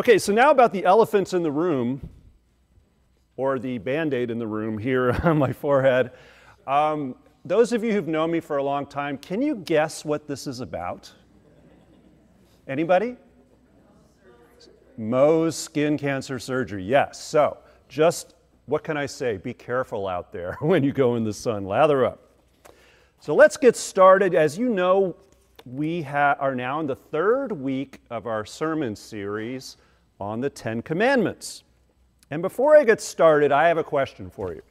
[0.00, 2.08] Okay, so now about the elephants in the room,
[3.36, 6.12] or the band aid in the room here on my forehead.
[6.66, 10.26] Um, those of you who've known me for a long time, can you guess what
[10.26, 11.12] this is about?
[12.66, 13.18] Anybody?
[14.98, 17.22] Mohs skin cancer surgery, yes.
[17.22, 17.58] So,
[17.90, 19.36] just what can I say?
[19.36, 21.66] Be careful out there when you go in the sun.
[21.66, 22.22] Lather up.
[23.18, 24.34] So, let's get started.
[24.34, 25.14] As you know,
[25.66, 29.76] we are now in the third week of our sermon series
[30.20, 31.64] on the Ten Commandments.
[32.30, 34.62] And before I get started, I have a question for you.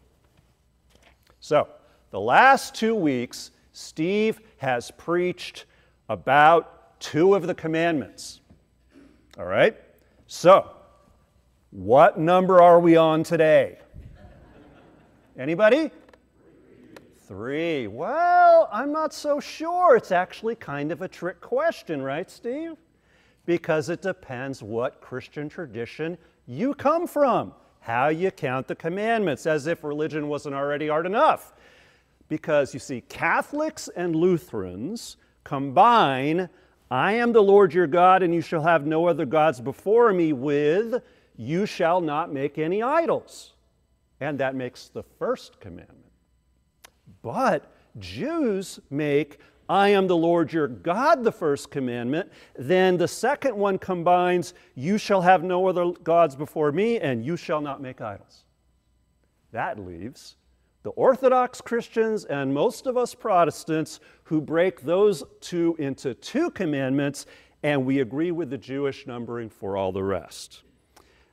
[1.39, 1.67] So,
[2.11, 5.65] the last two weeks, Steve has preached
[6.07, 8.41] about two of the commandments.
[9.37, 9.77] All right?
[10.27, 10.69] So,
[11.71, 13.79] what number are we on today?
[15.37, 15.91] Anybody?
[17.27, 17.87] Three.
[17.87, 19.95] Well, I'm not so sure.
[19.95, 22.75] It's actually kind of a trick question, right, Steve?
[23.49, 29.65] Because it depends what Christian tradition you come from, how you count the commandments, as
[29.65, 31.53] if religion wasn't already hard enough.
[32.27, 36.47] Because you see, Catholics and Lutherans combine,
[36.91, 40.31] I am the Lord your God, and you shall have no other gods before me,
[40.31, 41.01] with,
[41.35, 43.53] you shall not make any idols.
[44.19, 46.11] And that makes the first commandment.
[47.23, 49.39] But Jews make
[49.69, 52.31] I am the Lord your God, the first commandment.
[52.57, 57.37] Then the second one combines, You shall have no other gods before me, and you
[57.37, 58.45] shall not make idols.
[59.51, 60.35] That leaves
[60.81, 67.25] the Orthodox Christians and most of us Protestants who break those two into two commandments,
[67.61, 70.63] and we agree with the Jewish numbering for all the rest.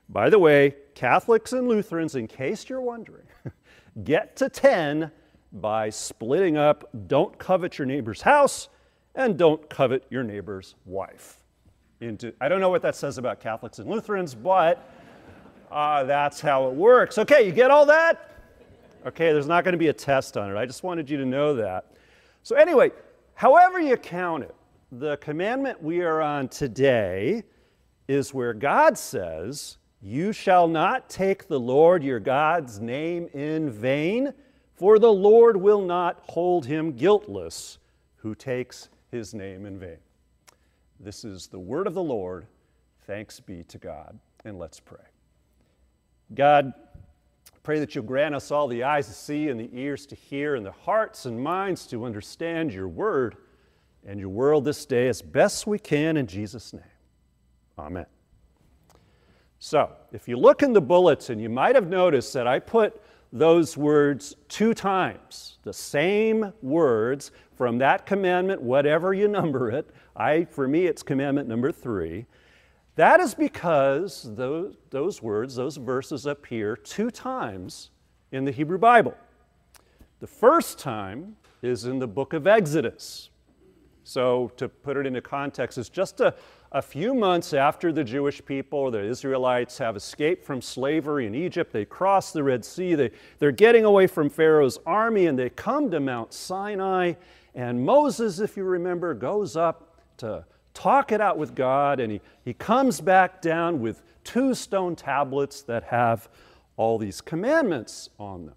[0.09, 3.27] By the way, Catholics and Lutherans, in case you're wondering,
[4.05, 5.11] get to 10
[5.53, 8.69] by splitting up don't covet your neighbor's house
[9.15, 11.43] and don't covet your neighbor's wife.
[12.01, 14.91] Into, I don't know what that says about Catholics and Lutherans, but
[15.71, 17.17] uh, that's how it works.
[17.19, 18.31] Okay, you get all that?
[19.07, 20.59] Okay, there's not going to be a test on it.
[20.59, 21.93] I just wanted you to know that.
[22.43, 22.91] So, anyway,
[23.35, 24.55] however you count it,
[24.93, 27.45] the commandment we are on today
[28.09, 34.33] is where God says, You shall not take the Lord your God's name in vain
[34.77, 37.79] for the Lord will not hold him guiltless
[38.17, 39.99] who takes his name in vain.
[41.01, 42.47] This is the word of the Lord.
[43.07, 44.19] Thanks be to God.
[44.45, 44.99] And let's pray.
[46.35, 46.73] God,
[47.63, 50.57] pray that you'll grant us all the eyes to see and the ears to hear
[50.57, 53.37] and the hearts and minds to understand your word
[54.07, 56.83] and your world this day as best we can in Jesus' name.
[57.79, 58.07] Amen.
[59.59, 63.01] So, if you look in the bulletin, you might have noticed that I put
[63.33, 69.91] those words two times, the same words from that commandment, whatever you number it.
[70.15, 72.27] I, for me, it's commandment number three.
[72.97, 77.91] That is because those, those words, those verses appear two times
[78.33, 79.15] in the Hebrew Bible.
[80.21, 83.29] The first time is in the book of Exodus.
[84.05, 86.35] So, to put it into context, it's just a,
[86.77, 91.73] a few months after the Jewish people, the Israelites, have escaped from slavery in Egypt.
[91.73, 92.95] They cross the Red Sea.
[92.95, 97.15] They, they're getting away from Pharaoh's army and they come to Mount Sinai.
[97.55, 100.45] And Moses, if you remember, goes up to
[100.75, 105.63] talk it out with God and he, he comes back down with two stone tablets
[105.63, 106.29] that have
[106.77, 108.57] all these commandments on them.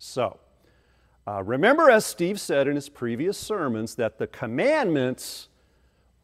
[0.00, 0.40] So,
[1.28, 5.46] uh, remember, as Steve said in his previous sermons, that the commandments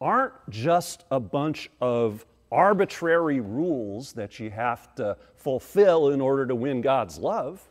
[0.01, 6.55] aren't just a bunch of arbitrary rules that you have to fulfill in order to
[6.55, 7.63] win God's love,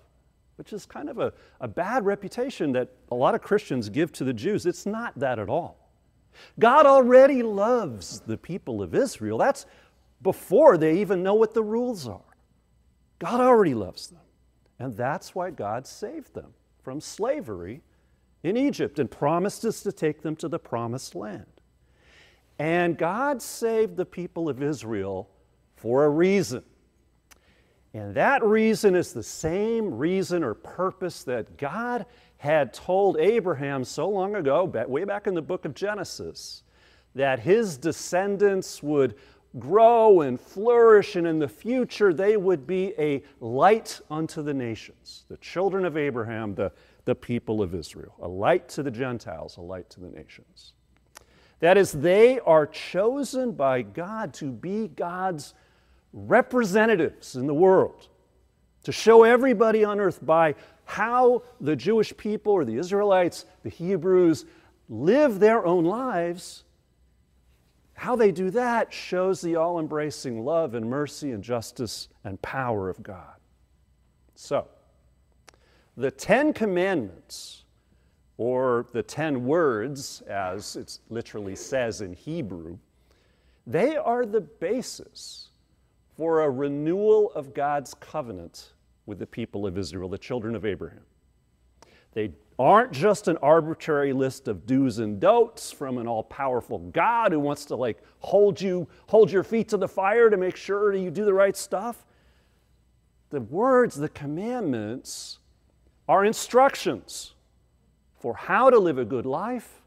[0.56, 4.24] which is kind of a, a bad reputation that a lot of Christians give to
[4.24, 4.66] the Jews.
[4.66, 5.90] It's not that at all.
[6.60, 9.38] God already loves the people of Israel.
[9.38, 9.66] That's
[10.22, 12.22] before they even know what the rules are.
[13.20, 14.20] God already loves them.
[14.80, 17.82] And that's why God saved them from slavery
[18.44, 21.59] in Egypt and promised us to take them to the promised land.
[22.60, 25.30] And God saved the people of Israel
[25.76, 26.64] for a reason.
[27.94, 32.06] And that reason is the same reason or purpose that God
[32.38, 36.64] had told Abraham so long ago, way back in the book of Genesis,
[37.16, 39.16] that his descendants would
[39.58, 45.26] grow and flourish, and in the future they would be a light unto the nations.
[45.28, 46.72] The children of Abraham, the,
[47.06, 50.74] the people of Israel, a light to the Gentiles, a light to the nations.
[51.60, 55.54] That is, they are chosen by God to be God's
[56.14, 58.08] representatives in the world,
[58.84, 64.46] to show everybody on earth by how the Jewish people or the Israelites, the Hebrews,
[64.88, 66.64] live their own lives,
[67.94, 72.90] how they do that shows the all embracing love and mercy and justice and power
[72.90, 73.36] of God.
[74.36, 74.68] So,
[75.98, 77.66] the Ten Commandments,
[78.40, 82.78] or the Ten Words, as it literally says in Hebrew,
[83.68, 85.50] they are the basis
[86.16, 88.72] for a renewal of God's covenant
[89.06, 91.02] with the people of Israel, the children of Abraham.
[92.14, 97.42] They aren't just an arbitrary list of do's and don'ts from an all-powerful God who
[97.42, 101.00] wants to like hold you hold your feet to the fire to make sure that
[101.00, 102.06] you do the right stuff.
[103.32, 105.40] The words, the commandments
[106.08, 107.34] are instructions
[108.20, 109.82] for how to live a good life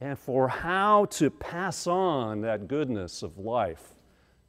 [0.00, 3.94] and for how to pass on that goodness of life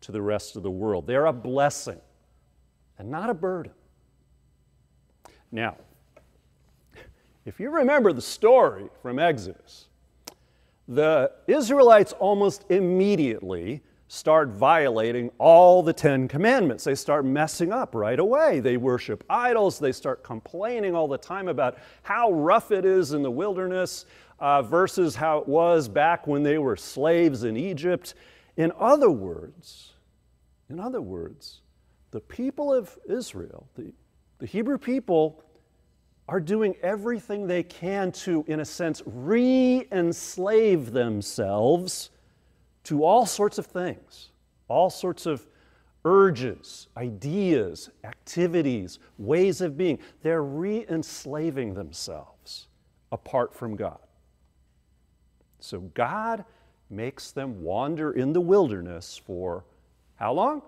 [0.02, 1.08] to the rest of the world.
[1.08, 2.02] They're a blessing
[2.98, 3.72] and not a burden.
[5.52, 5.78] Now,
[7.46, 9.88] if you remember the story from Exodus,
[10.88, 16.84] the Israelites almost immediately start violating all the Ten Commandments.
[16.84, 18.60] They start messing up right away.
[18.60, 19.80] They worship idols.
[19.80, 24.06] They start complaining all the time about how rough it is in the wilderness
[24.40, 28.14] uh, versus how it was back when they were slaves in Egypt.
[28.56, 29.94] In other words,
[30.70, 31.62] in other words,
[32.12, 33.92] the people of Israel, the,
[34.40, 35.44] the Hebrew people,
[36.30, 42.10] are doing everything they can to, in a sense, re enslave themselves
[42.88, 44.30] to all sorts of things,
[44.70, 45.46] all sorts of
[46.06, 50.00] urges, ideas, activities, ways of being.
[50.24, 52.68] They're re enslaving themselves
[53.12, 54.00] apart from God.
[55.60, 56.46] So God
[56.90, 59.66] makes them wander in the wilderness for
[60.16, 60.62] how long?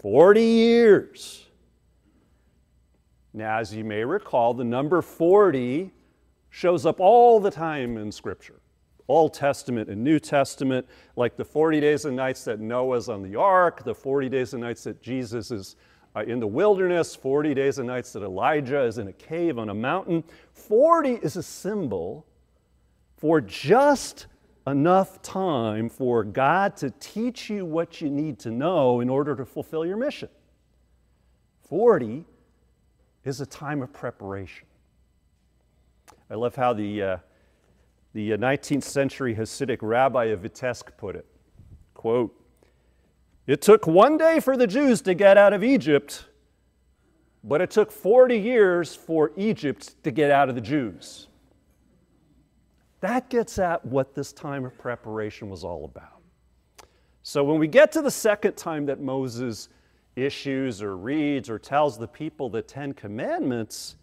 [0.00, 1.46] 40 years.
[3.32, 5.90] Now, as you may recall, the number 40
[6.50, 8.59] shows up all the time in Scripture.
[9.10, 10.86] Old Testament and New Testament,
[11.16, 14.62] like the 40 days and nights that Noah's on the ark, the 40 days and
[14.62, 15.76] nights that Jesus is
[16.14, 19.68] uh, in the wilderness, 40 days and nights that Elijah is in a cave on
[19.68, 20.22] a mountain.
[20.52, 22.24] 40 is a symbol
[23.16, 24.26] for just
[24.66, 29.44] enough time for God to teach you what you need to know in order to
[29.44, 30.28] fulfill your mission.
[31.68, 32.24] 40
[33.24, 34.66] is a time of preparation.
[36.30, 37.16] I love how the, uh,
[38.12, 41.26] the 19th uh, century Hasidic rabbi of Vitebsk put it.
[41.94, 42.34] Quote,
[43.46, 46.26] it took one day for the Jews to get out of Egypt,
[47.42, 51.28] but it took 40 years for Egypt to get out of the Jews.
[53.00, 56.20] That gets at what this time of preparation was all about.
[57.22, 59.68] So when we get to the second time that Moses
[60.16, 63.96] issues or reads or tells the people the Ten Commandments,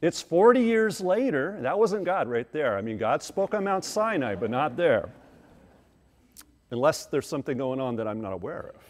[0.00, 1.58] it's 40 years later.
[1.60, 2.78] That wasn't God right there.
[2.78, 5.10] I mean, God spoke on Mount Sinai, but not there.
[6.70, 8.82] Unless there's something going on that I'm not aware of.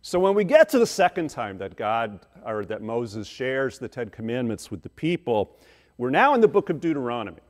[0.00, 3.88] So when we get to the second time that God or that Moses shares the
[3.88, 5.58] Ten Commandments with the people,
[5.98, 7.40] we're now in the book of Deuteronomy.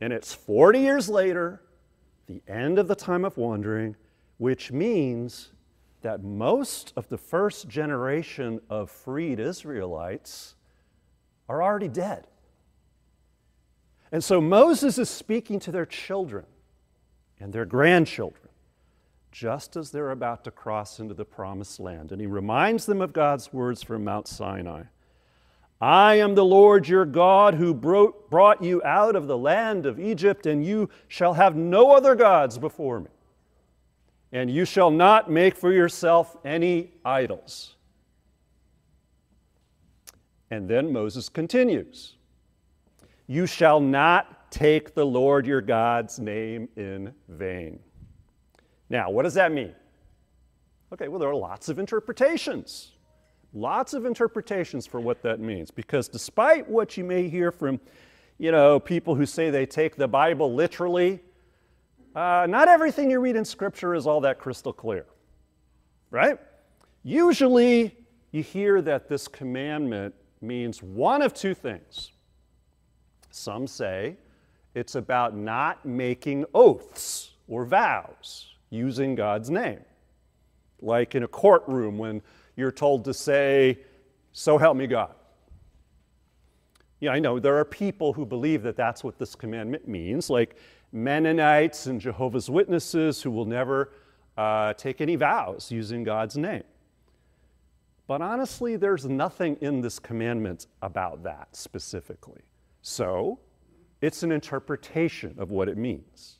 [0.00, 1.60] And it's 40 years later,
[2.26, 3.94] the end of the time of wandering,
[4.38, 5.52] which means
[6.02, 10.55] that most of the first generation of freed Israelites
[11.48, 12.26] are already dead.
[14.12, 16.46] And so Moses is speaking to their children
[17.40, 18.48] and their grandchildren
[19.32, 22.10] just as they're about to cross into the promised land.
[22.10, 24.84] And he reminds them of God's words from Mount Sinai
[25.78, 30.46] I am the Lord your God who brought you out of the land of Egypt,
[30.46, 33.10] and you shall have no other gods before me
[34.32, 37.75] and you shall not make for yourself any idols.
[40.50, 42.16] And then Moses continues
[43.26, 47.80] You shall not take the Lord your God's name in vain.
[48.88, 49.74] Now, what does that mean?
[50.92, 52.92] Okay, well, there are lots of interpretations.
[53.52, 55.70] Lots of interpretations for what that means.
[55.70, 57.80] Because despite what you may hear from,
[58.38, 61.20] you know, people who say they take the Bible literally,
[62.14, 65.06] uh, not everything you read in Scripture is all that crystal clear,
[66.10, 66.38] right?
[67.02, 67.96] Usually,
[68.30, 72.12] you hear that this commandment means one of two things.
[73.30, 74.16] Some say
[74.74, 79.80] it's about not making oaths or vows using God's name.
[80.82, 82.22] Like in a courtroom when
[82.56, 83.78] you're told to say,
[84.32, 85.14] So help me God.
[87.00, 90.30] Yeah, I know there are people who believe that that's what this commandment means.
[90.30, 90.56] Like
[90.92, 93.92] Mennonites and Jehovah's Witnesses who will never
[94.36, 96.64] uh, take any vows using God's name.
[98.06, 102.42] But honestly, there's nothing in this commandment about that specifically.
[102.82, 103.40] So,
[104.00, 106.38] it's an interpretation of what it means.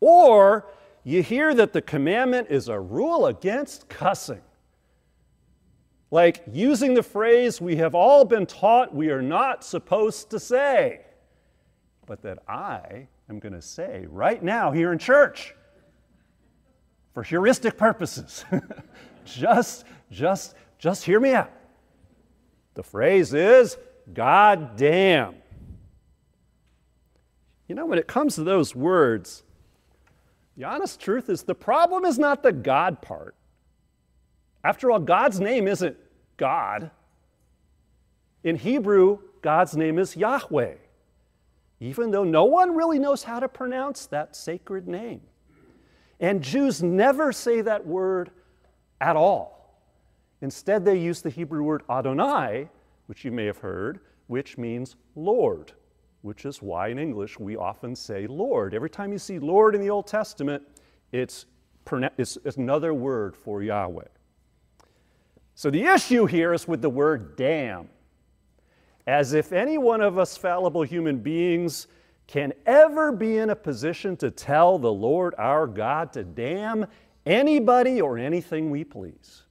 [0.00, 0.66] Or
[1.04, 4.40] you hear that the commandment is a rule against cussing.
[6.10, 11.02] Like using the phrase we have all been taught we are not supposed to say,
[12.06, 15.54] but that I am going to say right now here in church
[17.12, 18.44] for heuristic purposes.
[19.24, 21.50] just, just, just hear me out.
[22.74, 23.76] The phrase is,
[24.12, 25.36] God damn.
[27.68, 29.42] You know, when it comes to those words,
[30.56, 33.34] the honest truth is the problem is not the God part.
[34.62, 35.96] After all, God's name isn't
[36.36, 36.90] God.
[38.42, 40.74] In Hebrew, God's name is Yahweh,
[41.80, 45.22] even though no one really knows how to pronounce that sacred name.
[46.20, 48.30] And Jews never say that word
[49.00, 49.53] at all.
[50.40, 52.68] Instead, they use the Hebrew word Adonai,
[53.06, 55.72] which you may have heard, which means Lord,
[56.22, 58.74] which is why in English we often say Lord.
[58.74, 60.62] Every time you see Lord in the Old Testament,
[61.12, 61.46] it's,
[62.18, 64.04] it's, another word for Yahweh.
[65.54, 67.88] So the issue here is with the word damn.
[69.06, 71.86] As if any one of us fallible human beings
[72.26, 76.86] can ever be in a position to tell the Lord our God to damn
[77.26, 79.43] anybody or anything we please.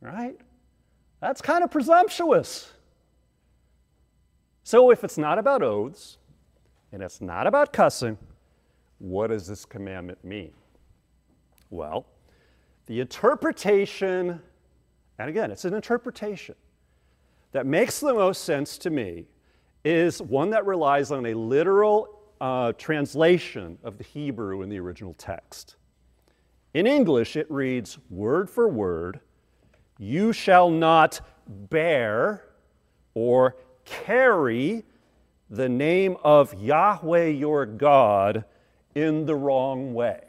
[0.00, 0.38] Right?
[1.20, 2.72] That's kind of presumptuous.
[4.62, 6.18] So, if it's not about oaths
[6.92, 8.18] and it's not about cussing,
[8.98, 10.52] what does this commandment mean?
[11.70, 12.06] Well,
[12.86, 14.40] the interpretation,
[15.18, 16.54] and again, it's an interpretation
[17.52, 19.26] that makes the most sense to me
[19.84, 25.14] is one that relies on a literal uh, translation of the Hebrew in the original
[25.14, 25.76] text.
[26.74, 29.20] In English, it reads word for word,
[29.98, 32.44] You shall not bear
[33.14, 34.84] or carry
[35.50, 38.44] the name of Yahweh your God
[38.94, 40.22] in the wrong way.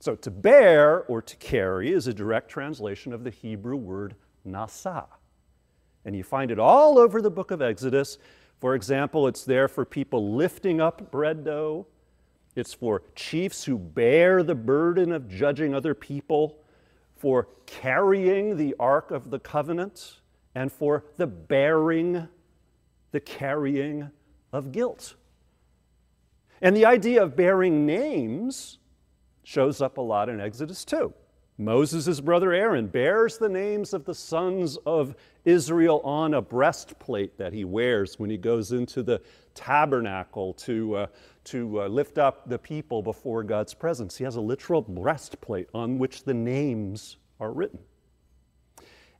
[0.00, 4.14] So, to bear or to carry is a direct translation of the Hebrew word
[4.46, 5.06] nasa.
[6.04, 8.18] And you find it all over the book of Exodus.
[8.60, 11.86] For example, it's there for people lifting up bread dough,
[12.56, 16.58] it's for chiefs who bear the burden of judging other people,
[17.18, 20.20] for carrying the Ark of the Covenant,
[20.54, 22.28] and for the bearing,
[23.10, 24.10] the carrying
[24.52, 25.14] of guilt.
[26.60, 28.78] And the idea of bearing names
[29.44, 31.12] shows up a lot in Exodus 2.
[31.56, 35.14] Moses' brother Aaron bears the names of the sons of
[35.48, 39.20] Israel on a breastplate that he wears when he goes into the
[39.54, 41.06] tabernacle to, uh,
[41.44, 44.18] to uh, lift up the people before God's presence.
[44.18, 47.78] He has a literal breastplate on which the names are written.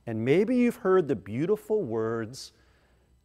[0.06, 2.52] And maybe you've heard the beautiful words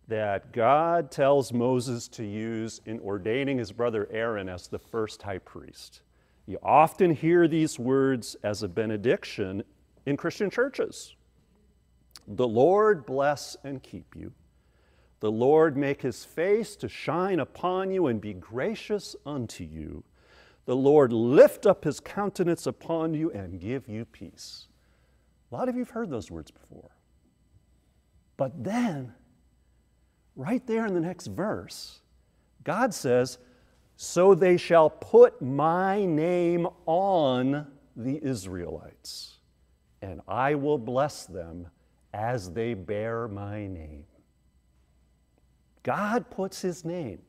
[0.07, 5.39] that God tells Moses to use in ordaining his brother Aaron as the first high
[5.39, 6.01] priest.
[6.45, 9.63] You often hear these words as a benediction
[10.05, 11.15] in Christian churches.
[12.27, 14.31] The Lord bless and keep you.
[15.19, 20.03] The Lord make his face to shine upon you and be gracious unto you.
[20.65, 24.67] The Lord lift up his countenance upon you and give you peace.
[25.51, 26.91] A lot of you have heard those words before.
[28.37, 29.13] But then,
[30.35, 32.01] right there in the next verse,
[32.63, 33.37] God says,
[33.95, 39.37] so they shall put my name on the Israelites,
[40.01, 41.67] and I will bless them
[42.13, 44.05] as they bear my name.
[45.83, 47.19] God puts his name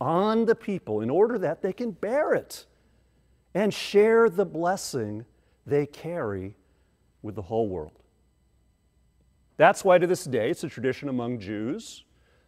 [0.00, 2.66] on the people in order that they can bear it
[3.54, 5.24] and share the blessing
[5.66, 6.54] they carry
[7.22, 7.92] with the whole world.
[9.56, 12.04] That's why to this day it's a tradition among Jews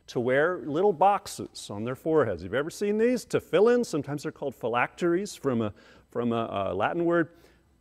[0.08, 2.42] to wear little boxes on their foreheads.
[2.42, 3.24] Have you ever seen these?
[3.26, 5.72] To fill in, sometimes they're called phylacteries from a,
[6.10, 7.28] from a, a Latin word.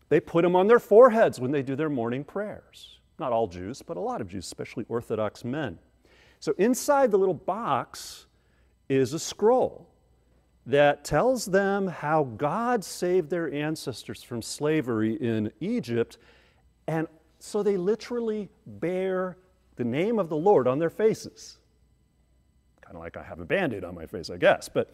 [0.09, 2.98] They put them on their foreheads when they do their morning prayers.
[3.19, 5.79] Not all Jews, but a lot of Jews, especially Orthodox men.
[6.39, 8.27] So inside the little box
[8.87, 9.87] is a scroll
[10.65, 16.17] that tells them how God saved their ancestors from slavery in Egypt.
[16.87, 17.07] And
[17.39, 19.37] so they literally bear
[19.75, 21.59] the name of the Lord on their faces
[22.89, 24.67] kind of like I have a band aid on my face, I guess.
[24.67, 24.91] But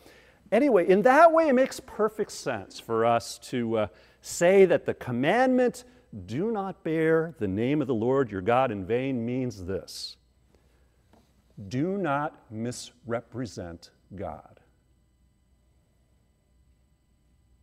[0.51, 3.87] anyway, in that way, it makes perfect sense for us to uh,
[4.19, 5.85] say that the commandment,
[6.25, 10.17] do not bear the name of the Lord your God in vain, means this
[11.69, 14.59] do not misrepresent God.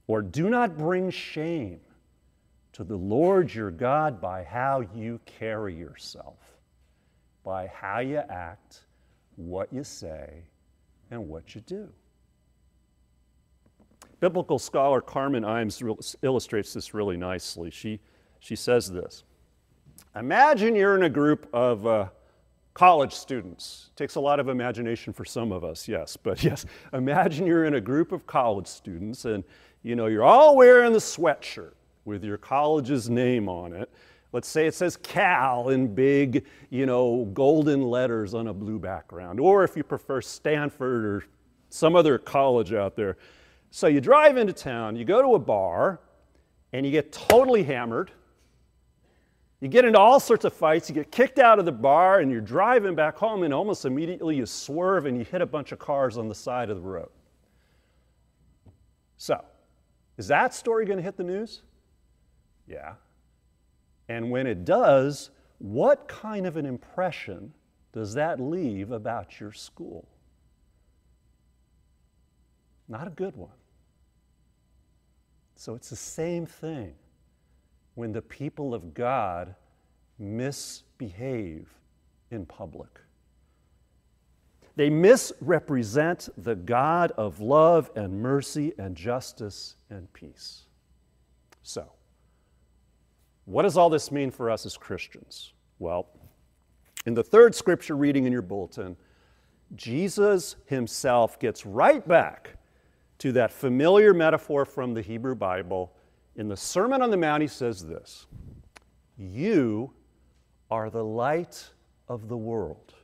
[0.06, 1.80] Or do not bring shame
[2.72, 6.38] to the Lord your God by how you carry yourself,
[7.44, 8.80] by how you act,
[9.36, 10.42] what you say,
[11.10, 11.88] and what you do.
[14.20, 17.70] Biblical scholar Carmen Imes illustrates this really nicely.
[17.70, 18.00] She,
[18.42, 19.22] she says this
[20.14, 22.08] Imagine you're in a group of uh,
[22.74, 23.90] college students.
[23.96, 27.74] Takes a lot of imagination for some of us, yes, but yes, imagine you're in
[27.74, 29.42] a group of college students and
[29.82, 31.72] you know you're all wearing the sweatshirt
[32.04, 33.88] with your college's name on it.
[34.32, 39.38] Let's say it says Cal in big, you know, golden letters on a blue background,
[39.38, 41.24] or if you prefer Stanford or
[41.68, 43.18] some other college out there.
[43.70, 46.00] So you drive into town, you go to a bar,
[46.72, 48.10] and you get totally hammered.
[49.62, 52.32] You get into all sorts of fights, you get kicked out of the bar, and
[52.32, 55.78] you're driving back home, and almost immediately you swerve and you hit a bunch of
[55.78, 57.10] cars on the side of the road.
[59.18, 59.40] So,
[60.18, 61.62] is that story going to hit the news?
[62.66, 62.94] Yeah.
[64.08, 67.54] And when it does, what kind of an impression
[67.92, 70.08] does that leave about your school?
[72.88, 73.50] Not a good one.
[75.54, 76.94] So it's the same thing
[77.94, 79.54] when the people of God
[80.18, 81.68] misbehave
[82.30, 83.00] in public.
[84.74, 90.62] They misrepresent the God of love and mercy and justice and peace.
[91.62, 91.92] So,
[93.44, 95.52] what does all this mean for us as Christians?
[95.78, 96.08] Well,
[97.04, 98.96] in the third scripture reading in your bulletin,
[99.74, 102.56] Jesus himself gets right back
[103.18, 105.92] to that familiar metaphor from the Hebrew Bible.
[106.36, 108.26] In the Sermon on the Mount, he says this
[109.16, 109.92] You
[110.70, 111.68] are the light
[112.08, 112.94] of the world.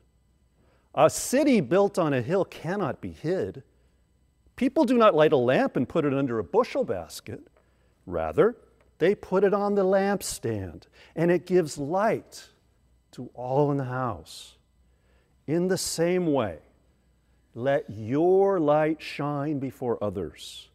[0.94, 3.62] A city built on a hill cannot be hid.
[4.56, 7.46] People do not light a lamp and put it under a bushel basket.
[8.06, 8.56] Rather,
[8.98, 12.48] they put it on the lampstand, and it gives light
[13.12, 14.56] to all in the house.
[15.46, 16.58] In the same way,
[17.54, 20.68] let your light shine before others,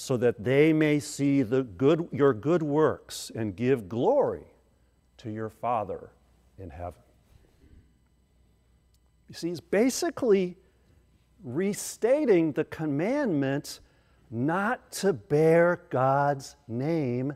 [0.00, 4.46] so that they may see the good, your good works and give glory
[5.18, 6.10] to your Father
[6.58, 7.02] in heaven.
[9.28, 10.56] You see, he's basically
[11.44, 13.80] restating the commandment
[14.30, 17.34] not to bear God's name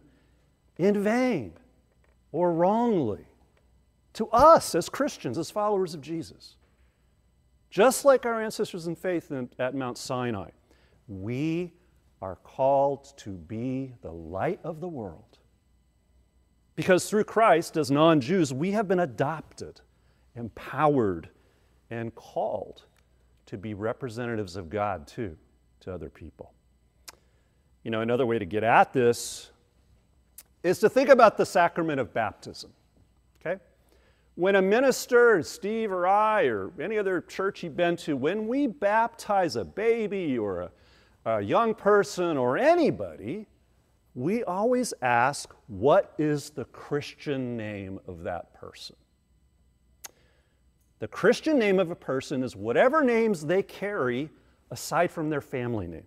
[0.79, 1.53] in vain
[2.33, 3.27] or wrongly
[4.15, 6.57] to us as Christians, as followers of Jesus.
[7.69, 10.49] Just like our ancestors in faith at Mount Sinai,
[11.07, 11.71] we
[12.25, 15.39] are called to be the light of the world.
[16.75, 19.83] Because through Christ, as non Jews, we have been adopted,
[20.35, 21.29] empowered,
[21.91, 22.85] and called
[23.45, 25.37] to be representatives of God too
[25.81, 26.55] to other people.
[27.83, 29.51] You know, another way to get at this
[30.63, 32.73] is to think about the sacrament of baptism.
[33.39, 33.61] Okay?
[34.35, 38.67] When a minister, Steve or I, or any other church you've been to, when we
[38.67, 40.71] baptize a baby or a,
[41.25, 43.47] a young person or anybody,
[44.15, 48.97] we always ask, what is the Christian name of that person?
[51.01, 54.31] The Christian name of a person is whatever names they carry
[54.71, 56.07] aside from their family name,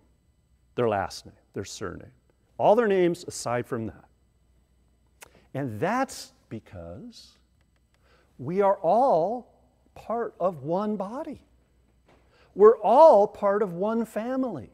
[0.74, 2.10] their last name, their surname.
[2.56, 4.04] All their names aside from that.
[5.54, 7.38] And that's because
[8.38, 9.54] we are all
[9.94, 11.42] part of one body.
[12.54, 14.70] We're all part of one family.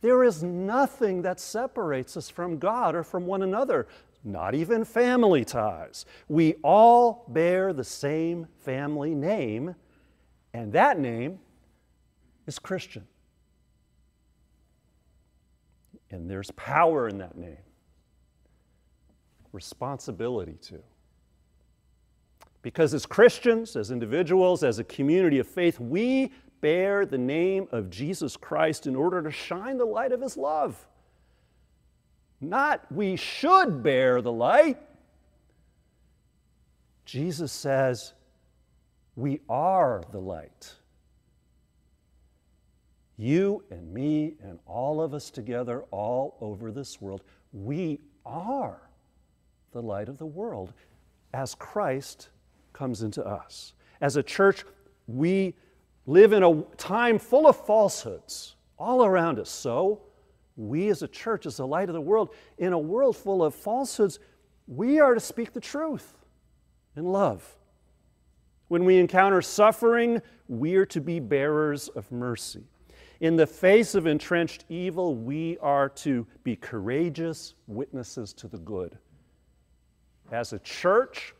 [0.00, 3.88] There is nothing that separates us from God or from one another,
[4.24, 6.06] not even family ties.
[6.28, 9.74] We all bear the same family name,
[10.52, 11.40] and that name
[12.46, 13.06] is Christian.
[16.10, 17.58] And there's power in that name
[19.52, 20.82] responsibility too.
[22.62, 27.90] Because as Christians, as individuals, as a community of faith, we bear the name of
[27.90, 30.86] Jesus Christ in order to shine the light of his love.
[32.40, 34.78] Not we should bear the light.
[37.04, 38.12] Jesus says,
[39.16, 40.74] we are the light.
[43.16, 48.80] You and me and all of us together, all over this world, we are
[49.72, 50.72] the light of the world
[51.34, 52.28] as Christ
[52.72, 53.72] comes into us.
[54.00, 54.64] As a church,
[55.08, 55.54] we
[56.08, 59.50] live in a time full of falsehoods all around us.
[59.50, 60.00] So,
[60.56, 63.54] we as a church, as the light of the world, in a world full of
[63.54, 64.18] falsehoods,
[64.66, 66.16] we are to speak the truth
[66.96, 67.56] in love.
[68.68, 72.64] When we encounter suffering, we are to be bearers of mercy.
[73.20, 78.96] In the face of entrenched evil, we are to be courageous witnesses to the good.
[80.32, 81.34] As a church,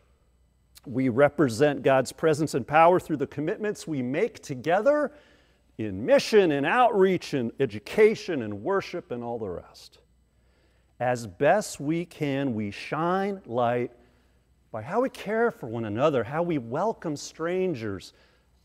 [0.89, 5.13] we represent God's presence and power through the commitments we make together
[5.77, 9.99] in mission and outreach and education and worship and all the rest.
[11.01, 13.93] As best we can, we shine light
[14.73, 18.13] by how we care for one another, how we welcome strangers,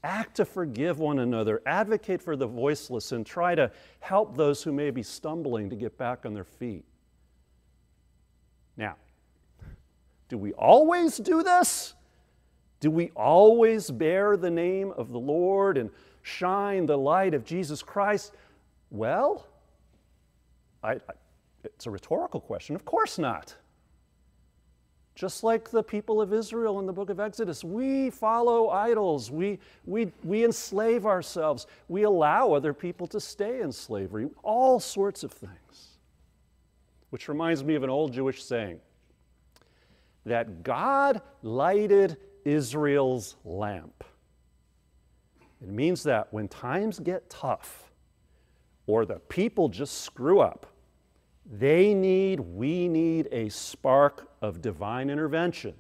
[0.03, 4.71] act to forgive one another, advocate for the voiceless, and try to help those who
[4.71, 6.83] may be stumbling to get back on their feet.
[8.75, 8.95] Now,
[10.27, 11.93] do we always do this?
[12.83, 15.89] Do we always bear the name of the Lord and
[16.21, 18.33] shine the light of Jesus Christ?
[18.91, 19.47] Well,
[20.83, 20.99] I, I,
[21.63, 22.75] it's a rhetorical question.
[22.75, 23.55] Of course not.
[25.15, 29.31] Just like the people of Israel in the book of Exodus, we follow idols.
[29.31, 31.67] We, we, we enslave ourselves.
[31.87, 34.27] We allow other people to stay in slavery.
[34.43, 35.99] All sorts of things.
[37.11, 38.81] Which reminds me of an old Jewish saying
[40.25, 44.03] that God lighted Israel's lamp.
[45.61, 47.91] It means that when times get tough
[48.85, 50.67] or the people just screw up,
[51.49, 55.75] they need, we need a spark of divine intervention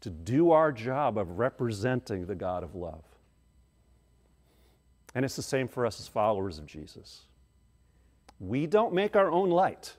[0.00, 3.04] to do our job of representing the God of love.
[5.14, 7.22] And it's the same for us as followers of Jesus.
[8.38, 9.94] We don't make our own light,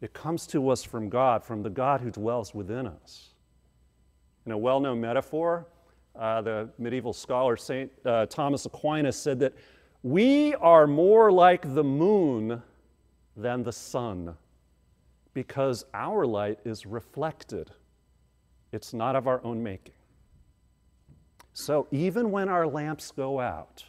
[0.00, 3.33] it comes to us from God, from the God who dwells within us.
[4.46, 5.66] In a well known metaphor,
[6.16, 7.90] uh, the medieval scholar St.
[8.04, 9.54] Uh, Thomas Aquinas said that
[10.02, 12.62] we are more like the moon
[13.36, 14.36] than the sun
[15.32, 17.70] because our light is reflected.
[18.70, 19.94] It's not of our own making.
[21.54, 23.84] So even when our lamps go out,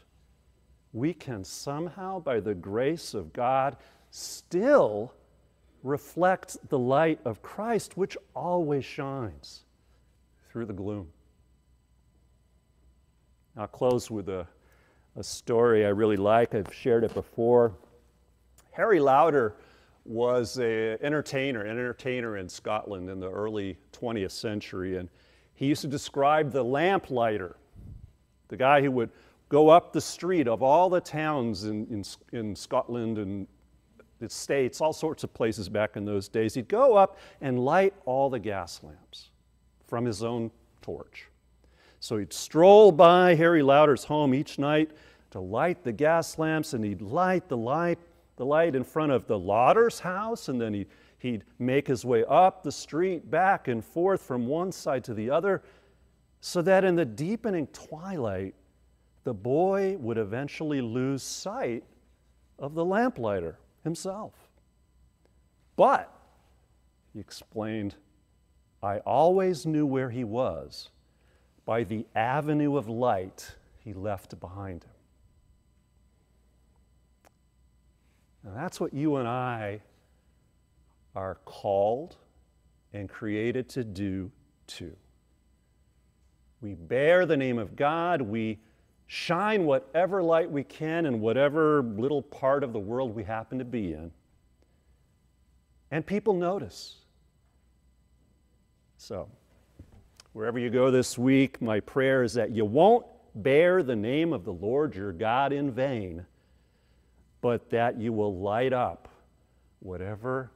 [0.94, 3.76] we can somehow, by the grace of God,
[4.10, 5.14] still
[5.84, 9.65] reflect the light of Christ, which always shines
[10.56, 11.06] through the gloom.
[13.58, 14.48] I'll close with a,
[15.18, 16.56] a story I really like.
[16.56, 17.74] I've shared it before.
[18.72, 19.58] Harry Lauder
[20.06, 25.10] was an entertainer, an entertainer in Scotland in the early 20th century, and
[25.56, 27.58] he used to describe the lamplighter,
[28.48, 29.10] the guy who would
[29.50, 33.46] go up the street of all the towns in, in, in Scotland and
[34.20, 36.54] the States, all sorts of places back in those days.
[36.54, 39.32] He'd go up and light all the gas lamps
[39.88, 41.28] from his own torch.
[42.00, 44.92] So he'd stroll by Harry Lauder's home each night
[45.32, 48.00] to light the gas lamps, and he'd light the light
[48.36, 50.88] the light in front of the Lauder's house, and then he'd,
[51.20, 55.30] he'd make his way up the street, back and forth from one side to the
[55.30, 55.64] other,
[56.42, 58.54] so that in the deepening twilight,
[59.24, 61.84] the boy would eventually lose sight
[62.60, 64.34] of the lamplighter himself.
[65.76, 66.14] But,
[67.14, 67.96] he explained,
[68.86, 70.90] I always knew where he was
[71.66, 74.92] by the avenue of light he left behind him.
[78.46, 79.82] And that's what you and I
[81.16, 82.16] are called
[82.94, 84.32] and created to do
[84.68, 84.96] too.
[86.62, 88.60] We bear the name of God, we
[89.08, 93.66] shine whatever light we can in whatever little part of the world we happen to
[93.66, 94.12] be in.
[95.90, 96.98] And people notice.
[98.98, 99.30] So,
[100.34, 103.06] wherever you go this week, my prayer is that you won't
[103.36, 106.26] bear the name of the Lord your God in vain
[107.46, 109.08] but that you will light up
[109.78, 110.50] whatever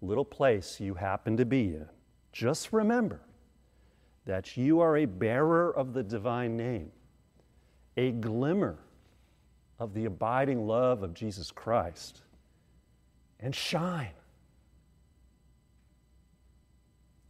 [0.00, 1.86] little place you happen to be in.
[2.32, 3.20] Just remember
[4.26, 6.90] that you are a bearer of the divine name,
[7.96, 8.80] a glimmer
[9.78, 12.22] of the abiding love of Jesus Christ,
[13.38, 14.10] and shine